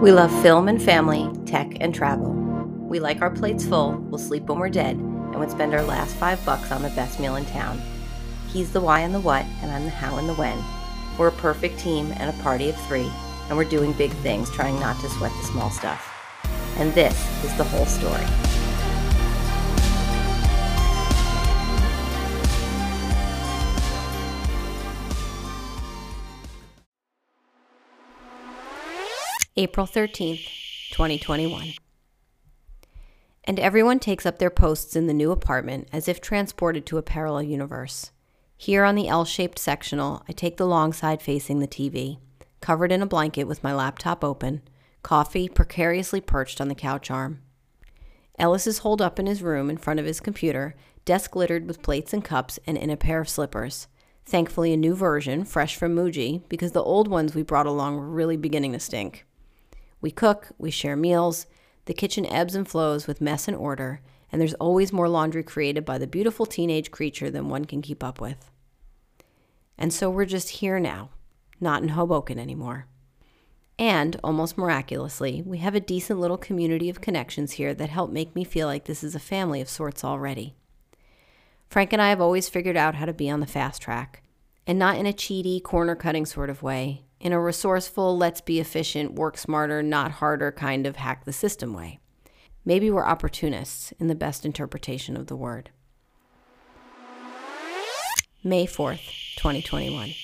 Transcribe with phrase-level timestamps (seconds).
[0.00, 2.30] We love film and family, tech and travel.
[2.30, 6.14] We like our plates full, we'll sleep when we're dead, and we'd spend our last
[6.14, 7.82] five bucks on the best meal in town.
[8.46, 10.56] He's the why and the what, and I'm the how and the when.
[11.18, 13.10] We're a perfect team and a party of three,
[13.48, 16.08] and we're doing big things, trying not to sweat the small stuff.
[16.76, 18.47] And this is the whole story.
[29.60, 30.46] April 13th,
[30.92, 31.72] 2021.
[33.42, 37.02] And everyone takes up their posts in the new apartment as if transported to a
[37.02, 38.12] parallel universe.
[38.56, 42.18] Here on the L shaped sectional, I take the long side facing the TV,
[42.60, 44.62] covered in a blanket with my laptop open,
[45.02, 47.40] coffee precariously perched on the couch arm.
[48.38, 51.82] Ellis is holed up in his room in front of his computer, desk littered with
[51.82, 53.88] plates and cups, and in a pair of slippers.
[54.24, 58.08] Thankfully, a new version, fresh from Muji, because the old ones we brought along were
[58.08, 59.24] really beginning to stink.
[60.00, 61.46] We cook, we share meals,
[61.86, 65.84] the kitchen ebbs and flows with mess and order, and there's always more laundry created
[65.84, 68.50] by the beautiful teenage creature than one can keep up with.
[69.78, 71.10] And so we're just here now,
[71.60, 72.86] not in Hoboken anymore.
[73.78, 78.34] And, almost miraculously, we have a decent little community of connections here that help make
[78.34, 80.56] me feel like this is a family of sorts already.
[81.70, 84.22] Frank and I have always figured out how to be on the fast track,
[84.66, 88.60] and not in a cheaty, corner cutting sort of way, in a resourceful, let's be
[88.60, 91.98] efficient, work smarter, not harder kind of hack the system way.
[92.64, 95.70] Maybe we're opportunists in the best interpretation of the word.
[98.44, 100.14] May 4th, 2021.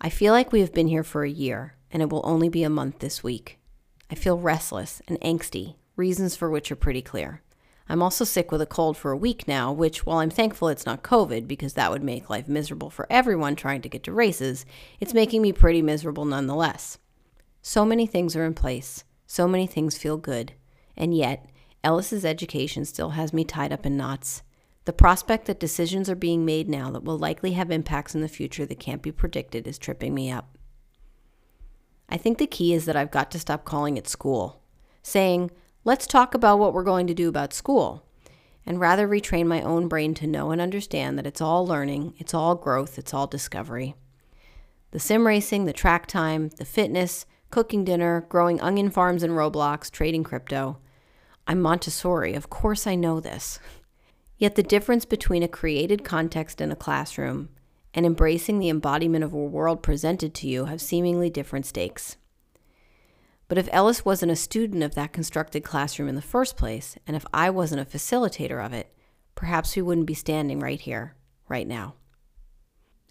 [0.00, 2.62] I feel like we have been here for a year, and it will only be
[2.62, 3.58] a month this week.
[4.10, 7.40] I feel restless and angsty, reasons for which are pretty clear.
[7.92, 10.86] I'm also sick with a cold for a week now, which, while I'm thankful it's
[10.86, 14.64] not COVID because that would make life miserable for everyone trying to get to races,
[14.98, 16.96] it's making me pretty miserable nonetheless.
[17.60, 20.54] So many things are in place, so many things feel good,
[20.96, 21.50] and yet,
[21.84, 24.42] Ellis's education still has me tied up in knots.
[24.86, 28.26] The prospect that decisions are being made now that will likely have impacts in the
[28.26, 30.56] future that can't be predicted is tripping me up.
[32.08, 34.62] I think the key is that I've got to stop calling it school,
[35.02, 35.50] saying,
[35.84, 38.04] Let's talk about what we're going to do about school,
[38.64, 42.32] and rather retrain my own brain to know and understand that it's all learning, it's
[42.32, 43.96] all growth, it's all discovery.
[44.92, 49.90] The sim racing, the track time, the fitness, cooking dinner, growing onion farms in Roblox,
[49.90, 50.78] trading crypto.
[51.48, 53.58] I'm Montessori, of course I know this.
[54.38, 57.48] Yet the difference between a created context in a classroom
[57.92, 62.18] and embracing the embodiment of a world presented to you have seemingly different stakes.
[63.52, 67.14] But if Ellis wasn't a student of that constructed classroom in the first place, and
[67.14, 68.90] if I wasn't a facilitator of it,
[69.34, 71.16] perhaps we wouldn't be standing right here,
[71.50, 71.96] right now.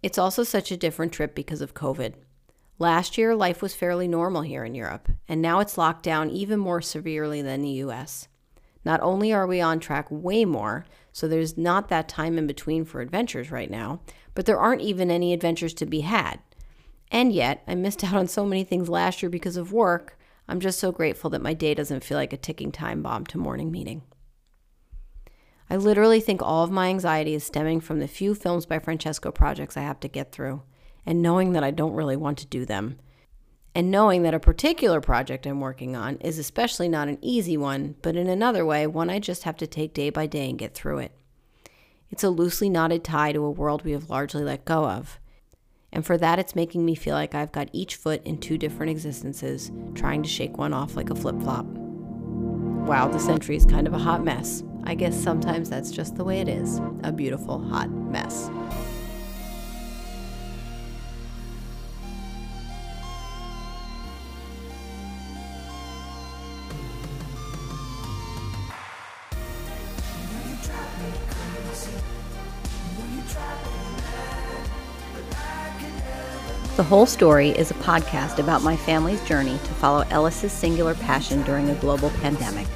[0.00, 2.14] It's also such a different trip because of COVID.
[2.78, 6.60] Last year, life was fairly normal here in Europe, and now it's locked down even
[6.60, 8.28] more severely than the US.
[8.84, 12.84] Not only are we on track way more, so there's not that time in between
[12.84, 14.02] for adventures right now,
[14.36, 16.38] but there aren't even any adventures to be had.
[17.10, 20.14] And yet, I missed out on so many things last year because of work
[20.48, 23.38] I'm just so grateful that my day doesn't feel like a ticking time bomb to
[23.38, 24.02] morning meeting.
[25.68, 29.30] I literally think all of my anxiety is stemming from the few films by Francesco
[29.30, 30.62] projects I have to get through,
[31.04, 32.98] and knowing that I don't really want to do them.
[33.74, 37.96] And knowing that a particular project I'm working on is especially not an easy one,
[38.00, 40.74] but in another way, one I just have to take day by day and get
[40.74, 41.12] through it.
[42.10, 45.20] It's a loosely knotted tie to a world we have largely let go of,
[45.92, 48.90] and for that, it's making me feel like I've got each foot in two different
[48.90, 51.64] existences, trying to shake one off like a flip flop.
[51.66, 54.62] Wow, this entry is kind of a hot mess.
[54.84, 58.50] I guess sometimes that's just the way it is a beautiful, hot mess.
[76.76, 81.42] The Whole Story is a podcast about my family's journey to follow Ellis's singular passion
[81.42, 82.68] during a global pandemic.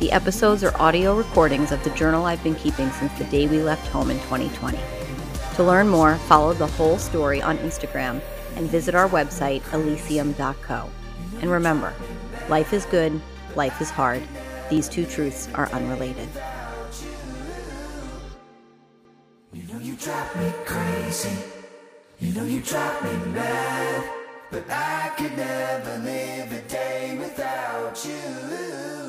[0.00, 3.62] The episodes are audio recordings of the journal I've been keeping since the day we
[3.62, 4.78] left home in 2020.
[5.56, 8.20] To learn more, follow The Whole Story on Instagram
[8.54, 10.90] and visit our website, ellysium.co.
[11.40, 11.94] And remember,
[12.48, 13.18] life is good,
[13.56, 14.22] life is hard.
[14.68, 16.28] These two truths are unrelated.
[19.52, 19.96] You know you.
[22.20, 24.10] You know you drive me mad,
[24.50, 29.07] but I could never live a day without you.